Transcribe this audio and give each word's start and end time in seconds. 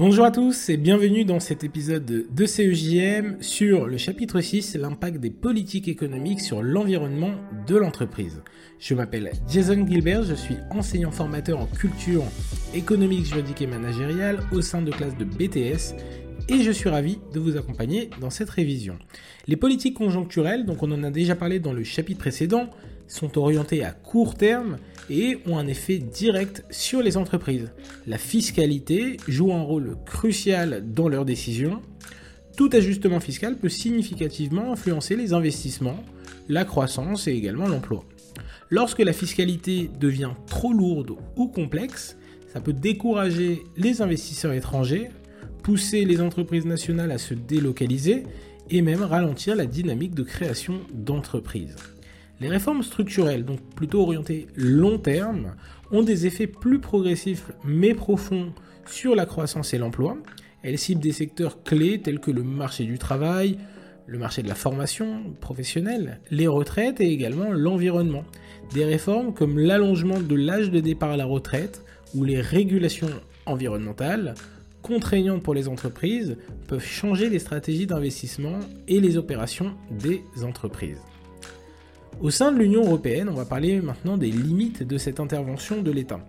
Bonjour 0.00 0.24
à 0.24 0.30
tous 0.30 0.70
et 0.70 0.78
bienvenue 0.78 1.26
dans 1.26 1.40
cet 1.40 1.62
épisode 1.62 2.06
de 2.06 2.46
CEJM 2.46 3.36
sur 3.42 3.86
le 3.86 3.98
chapitre 3.98 4.40
6, 4.40 4.76
l'impact 4.76 5.18
des 5.18 5.28
politiques 5.28 5.88
économiques 5.88 6.40
sur 6.40 6.62
l'environnement 6.62 7.32
de 7.66 7.76
l'entreprise. 7.76 8.42
Je 8.78 8.94
m'appelle 8.94 9.30
Jason 9.46 9.86
Gilbert, 9.86 10.22
je 10.22 10.32
suis 10.32 10.56
enseignant 10.70 11.10
formateur 11.10 11.60
en 11.60 11.66
culture 11.66 12.24
économique, 12.72 13.26
juridique 13.26 13.60
et 13.60 13.66
managériale 13.66 14.40
au 14.52 14.62
sein 14.62 14.80
de 14.80 14.90
classe 14.90 15.18
de 15.18 15.24
BTS 15.26 15.94
et 16.48 16.62
je 16.62 16.70
suis 16.70 16.88
ravi 16.88 17.18
de 17.32 17.40
vous 17.40 17.56
accompagner 17.56 18.10
dans 18.20 18.30
cette 18.30 18.50
révision. 18.50 18.98
Les 19.46 19.56
politiques 19.56 19.96
conjoncturelles, 19.96 20.64
donc 20.64 20.82
on 20.82 20.90
en 20.92 21.02
a 21.02 21.10
déjà 21.10 21.36
parlé 21.36 21.60
dans 21.60 21.72
le 21.72 21.84
chapitre 21.84 22.20
précédent, 22.20 22.70
sont 23.06 23.38
orientées 23.38 23.84
à 23.84 23.90
court 23.90 24.34
terme 24.36 24.78
et 25.10 25.38
ont 25.46 25.58
un 25.58 25.66
effet 25.66 25.98
direct 25.98 26.64
sur 26.70 27.02
les 27.02 27.16
entreprises. 27.16 27.72
La 28.06 28.18
fiscalité 28.18 29.16
joue 29.26 29.52
un 29.52 29.62
rôle 29.62 29.96
crucial 30.06 30.84
dans 30.92 31.08
leurs 31.08 31.24
décisions. 31.24 31.82
Tout 32.56 32.70
ajustement 32.72 33.20
fiscal 33.20 33.56
peut 33.56 33.68
significativement 33.68 34.72
influencer 34.72 35.16
les 35.16 35.32
investissements, 35.32 36.04
la 36.48 36.64
croissance 36.64 37.26
et 37.26 37.32
également 37.32 37.66
l'emploi. 37.66 38.04
Lorsque 38.68 39.00
la 39.00 39.12
fiscalité 39.12 39.90
devient 39.98 40.30
trop 40.46 40.72
lourde 40.72 41.12
ou 41.36 41.48
complexe, 41.48 42.16
ça 42.52 42.60
peut 42.60 42.72
décourager 42.72 43.62
les 43.76 44.02
investisseurs 44.02 44.52
étrangers, 44.52 45.10
pousser 45.70 46.04
les 46.04 46.20
entreprises 46.20 46.66
nationales 46.66 47.12
à 47.12 47.18
se 47.18 47.32
délocaliser 47.32 48.24
et 48.70 48.82
même 48.82 49.04
ralentir 49.04 49.54
la 49.54 49.66
dynamique 49.66 50.16
de 50.16 50.24
création 50.24 50.80
d'entreprises. 50.92 51.76
Les 52.40 52.48
réformes 52.48 52.82
structurelles, 52.82 53.44
donc 53.44 53.60
plutôt 53.76 54.00
orientées 54.00 54.48
long 54.56 54.98
terme, 54.98 55.54
ont 55.92 56.02
des 56.02 56.26
effets 56.26 56.48
plus 56.48 56.80
progressifs 56.80 57.52
mais 57.62 57.94
profonds 57.94 58.52
sur 58.84 59.14
la 59.14 59.26
croissance 59.26 59.72
et 59.72 59.78
l'emploi. 59.78 60.16
Elles 60.64 60.76
ciblent 60.76 61.00
des 61.00 61.12
secteurs 61.12 61.62
clés 61.62 62.00
tels 62.00 62.18
que 62.18 62.32
le 62.32 62.42
marché 62.42 62.82
du 62.82 62.98
travail, 62.98 63.56
le 64.08 64.18
marché 64.18 64.42
de 64.42 64.48
la 64.48 64.56
formation 64.56 65.22
professionnelle, 65.40 66.18
les 66.32 66.48
retraites 66.48 67.00
et 67.00 67.12
également 67.12 67.52
l'environnement. 67.52 68.24
Des 68.74 68.84
réformes 68.84 69.32
comme 69.32 69.56
l'allongement 69.56 70.18
de 70.18 70.34
l'âge 70.34 70.72
de 70.72 70.80
départ 70.80 71.12
à 71.12 71.16
la 71.16 71.26
retraite 71.26 71.84
ou 72.16 72.24
les 72.24 72.40
régulations 72.40 73.10
environnementales 73.46 74.34
contraignantes 74.90 75.44
pour 75.44 75.54
les 75.54 75.68
entreprises 75.68 76.36
peuvent 76.66 76.84
changer 76.84 77.30
les 77.30 77.38
stratégies 77.38 77.86
d'investissement 77.86 78.58
et 78.88 79.00
les 79.00 79.16
opérations 79.16 79.76
des 79.92 80.24
entreprises. 80.42 81.00
Au 82.20 82.30
sein 82.30 82.50
de 82.50 82.58
l'Union 82.58 82.84
européenne, 82.84 83.28
on 83.28 83.34
va 83.34 83.44
parler 83.44 83.80
maintenant 83.80 84.18
des 84.18 84.32
limites 84.32 84.82
de 84.82 84.98
cette 84.98 85.20
intervention 85.20 85.80
de 85.80 85.92
l'État. 85.92 86.20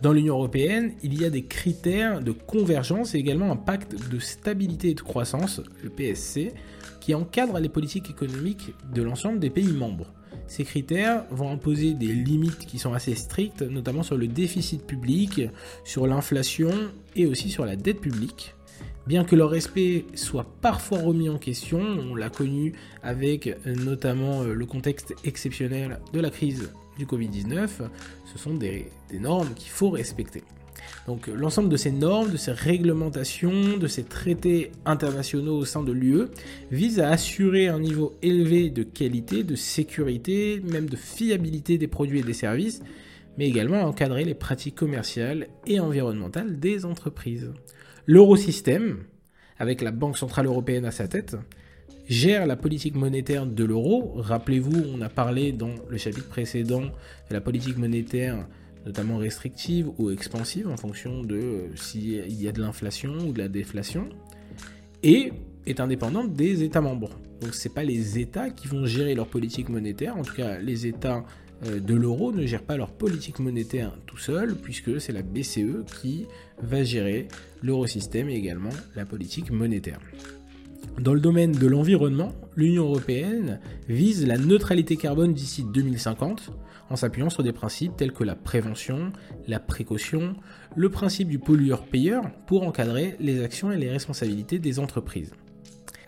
Dans 0.00 0.12
l'Union 0.12 0.34
européenne, 0.34 0.92
il 1.02 1.20
y 1.20 1.24
a 1.24 1.30
des 1.30 1.44
critères 1.44 2.20
de 2.20 2.30
convergence 2.30 3.14
et 3.14 3.18
également 3.18 3.50
un 3.50 3.56
pacte 3.56 3.96
de 4.10 4.18
stabilité 4.20 4.90
et 4.90 4.94
de 4.94 5.00
croissance, 5.00 5.60
le 5.82 5.90
PSC, 5.90 6.52
qui 7.00 7.14
encadre 7.14 7.58
les 7.58 7.68
politiques 7.68 8.08
économiques 8.08 8.74
de 8.94 9.02
l'ensemble 9.02 9.40
des 9.40 9.50
pays 9.50 9.72
membres. 9.72 10.06
Ces 10.46 10.62
critères 10.62 11.24
vont 11.30 11.50
imposer 11.50 11.94
des 11.94 12.06
limites 12.06 12.64
qui 12.64 12.78
sont 12.78 12.94
assez 12.94 13.16
strictes, 13.16 13.62
notamment 13.62 14.04
sur 14.04 14.16
le 14.16 14.28
déficit 14.28 14.86
public, 14.86 15.42
sur 15.82 16.06
l'inflation 16.06 16.70
et 17.16 17.26
aussi 17.26 17.50
sur 17.50 17.66
la 17.66 17.74
dette 17.74 18.00
publique. 18.00 18.54
Bien 19.08 19.24
que 19.24 19.34
leur 19.34 19.50
respect 19.50 20.04
soit 20.14 20.46
parfois 20.60 20.98
remis 20.98 21.28
en 21.28 21.38
question, 21.38 21.80
on 21.80 22.14
l'a 22.14 22.30
connu 22.30 22.74
avec 23.02 23.48
euh, 23.48 23.74
notamment 23.74 24.42
euh, 24.42 24.52
le 24.52 24.66
contexte 24.66 25.14
exceptionnel 25.24 25.98
de 26.12 26.20
la 26.20 26.30
crise 26.30 26.70
du 26.98 27.06
Covid-19, 27.06 27.68
ce 28.26 28.38
sont 28.38 28.54
des, 28.54 28.90
normes 29.12 29.54
qu'il 29.54 29.70
faut 29.70 29.90
respecter. 29.90 30.42
Donc 31.06 31.26
l'ensemble 31.26 31.68
de 31.68 31.76
ces 31.76 31.90
normes, 31.90 32.30
de 32.30 32.36
ces 32.36 32.52
réglementations, 32.52 33.76
de 33.78 33.86
ces 33.86 34.04
traités 34.04 34.72
internationaux 34.84 35.56
au 35.56 35.64
sein 35.64 35.82
de 35.82 35.92
l'UE 35.92 36.26
vise 36.70 37.00
à 37.00 37.10
assurer 37.10 37.68
un 37.68 37.80
niveau 37.80 38.14
élevé 38.22 38.70
de 38.70 38.82
qualité, 38.82 39.42
de 39.42 39.56
sécurité, 39.56 40.60
même 40.64 40.88
de 40.88 40.96
fiabilité 40.96 41.78
des 41.78 41.88
produits 41.88 42.20
et 42.20 42.22
des 42.22 42.34
services, 42.34 42.80
mais 43.38 43.48
également 43.48 43.80
à 43.80 43.86
encadrer 43.86 44.24
les 44.24 44.34
pratiques 44.34 44.74
commerciales 44.74 45.48
et 45.66 45.80
environnementales 45.80 46.58
des 46.58 46.84
entreprises. 46.84 47.52
L'eurosystème, 48.06 49.04
avec 49.58 49.80
la 49.82 49.90
Banque 49.90 50.18
Centrale 50.18 50.46
Européenne 50.46 50.84
à 50.84 50.90
sa 50.90 51.08
tête, 51.08 51.36
gère 52.08 52.46
la 52.46 52.56
politique 52.56 52.94
monétaire 52.94 53.46
de 53.46 53.64
l'euro. 53.64 54.12
Rappelez-vous, 54.16 54.82
on 54.94 55.00
a 55.00 55.08
parlé 55.08 55.52
dans 55.52 55.74
le 55.88 55.98
chapitre 55.98 56.28
précédent 56.28 56.82
de 56.82 57.34
la 57.34 57.40
politique 57.40 57.76
monétaire 57.76 58.46
notamment 58.86 59.18
restrictive 59.18 59.90
ou 59.98 60.10
expansive 60.10 60.68
en 60.68 60.76
fonction 60.76 61.22
de 61.22 61.36
euh, 61.36 61.76
s'il 61.76 62.32
y 62.32 62.48
a 62.48 62.52
de 62.52 62.60
l'inflation 62.60 63.12
ou 63.18 63.32
de 63.32 63.38
la 63.38 63.48
déflation, 63.48 64.08
et 65.02 65.32
est 65.66 65.80
indépendante 65.80 66.32
des 66.32 66.62
États 66.62 66.80
membres. 66.80 67.10
Donc 67.40 67.54
ce 67.54 67.68
n'est 67.68 67.74
pas 67.74 67.84
les 67.84 68.18
États 68.18 68.50
qui 68.50 68.66
vont 68.66 68.86
gérer 68.86 69.14
leur 69.14 69.26
politique 69.26 69.68
monétaire, 69.68 70.16
en 70.16 70.22
tout 70.22 70.34
cas 70.34 70.58
les 70.58 70.86
États 70.86 71.24
euh, 71.66 71.80
de 71.80 71.94
l'euro 71.94 72.32
ne 72.32 72.46
gèrent 72.46 72.62
pas 72.62 72.76
leur 72.76 72.92
politique 72.92 73.38
monétaire 73.40 73.92
tout 74.06 74.16
seul, 74.16 74.56
puisque 74.56 75.00
c'est 75.00 75.12
la 75.12 75.22
BCE 75.22 75.84
qui 76.00 76.26
va 76.62 76.82
gérer 76.82 77.28
l'eurosystème 77.62 78.28
et 78.30 78.36
également 78.36 78.70
la 78.96 79.04
politique 79.04 79.50
monétaire. 79.50 80.00
Dans 81.00 81.14
le 81.14 81.20
domaine 81.20 81.52
de 81.52 81.66
l'environnement, 81.66 82.32
l'Union 82.56 82.84
européenne 82.84 83.60
vise 83.88 84.26
la 84.26 84.36
neutralité 84.36 84.96
carbone 84.96 85.32
d'ici 85.32 85.64
2050 85.64 86.50
en 86.90 86.96
s'appuyant 86.96 87.30
sur 87.30 87.42
des 87.42 87.52
principes 87.52 87.96
tels 87.96 88.12
que 88.12 88.24
la 88.24 88.34
prévention, 88.34 89.12
la 89.46 89.60
précaution, 89.60 90.34
le 90.74 90.88
principe 90.88 91.28
du 91.28 91.38
pollueur-payeur 91.38 92.30
pour 92.46 92.64
encadrer 92.64 93.16
les 93.20 93.42
actions 93.42 93.70
et 93.70 93.76
les 93.76 93.90
responsabilités 93.90 94.58
des 94.58 94.78
entreprises. 94.78 95.32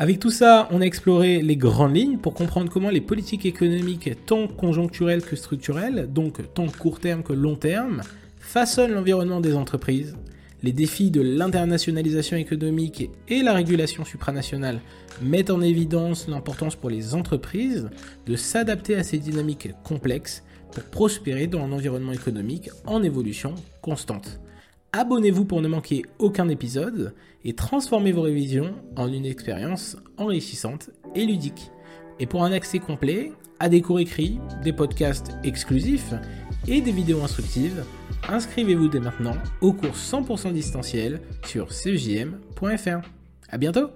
Avec 0.00 0.20
tout 0.20 0.30
ça, 0.30 0.68
on 0.70 0.80
a 0.80 0.84
exploré 0.84 1.42
les 1.42 1.56
grandes 1.56 1.96
lignes 1.96 2.18
pour 2.18 2.32
comprendre 2.32 2.70
comment 2.70 2.90
les 2.90 3.00
politiques 3.00 3.46
économiques, 3.46 4.10
tant 4.26 4.46
conjoncturelles 4.46 5.22
que 5.22 5.34
structurelles, 5.34 6.08
donc 6.12 6.40
tant 6.54 6.68
court 6.68 7.00
terme 7.00 7.24
que 7.24 7.32
long 7.32 7.56
terme, 7.56 8.02
façonnent 8.38 8.92
l'environnement 8.92 9.40
des 9.40 9.56
entreprises. 9.56 10.16
Les 10.62 10.72
défis 10.72 11.10
de 11.12 11.20
l'internationalisation 11.20 12.36
économique 12.36 13.10
et 13.28 13.42
la 13.42 13.52
régulation 13.52 14.04
supranationale 14.04 14.80
mettent 15.22 15.50
en 15.50 15.60
évidence 15.60 16.26
l'importance 16.26 16.74
pour 16.74 16.90
les 16.90 17.14
entreprises 17.14 17.88
de 18.26 18.34
s'adapter 18.34 18.96
à 18.96 19.04
ces 19.04 19.18
dynamiques 19.18 19.70
complexes 19.84 20.42
pour 20.72 20.82
prospérer 20.84 21.46
dans 21.46 21.62
un 21.62 21.72
environnement 21.72 22.12
économique 22.12 22.70
en 22.86 23.04
évolution 23.04 23.54
constante. 23.82 24.40
Abonnez-vous 24.92 25.44
pour 25.44 25.60
ne 25.60 25.68
manquer 25.68 26.02
aucun 26.18 26.48
épisode 26.48 27.14
et 27.44 27.52
transformez 27.52 28.10
vos 28.10 28.22
révisions 28.22 28.74
en 28.96 29.12
une 29.12 29.26
expérience 29.26 29.96
enrichissante 30.16 30.90
et 31.14 31.24
ludique. 31.24 31.70
Et 32.18 32.26
pour 32.26 32.42
un 32.42 32.52
accès 32.52 32.80
complet 32.80 33.32
à 33.60 33.68
des 33.68 33.80
cours 33.80 34.00
écrits, 34.00 34.40
des 34.64 34.72
podcasts 34.72 35.32
exclusifs 35.44 36.14
et 36.66 36.80
des 36.80 36.92
vidéos 36.92 37.22
instructives, 37.22 37.84
inscrivez-vous 38.28 38.88
dès 38.88 39.00
maintenant 39.00 39.36
au 39.60 39.72
cours 39.72 39.94
100% 39.94 40.52
distanciel 40.52 41.20
sur 41.44 41.72
cjm.fr. 41.72 43.00
À 43.50 43.58
bientôt! 43.58 43.90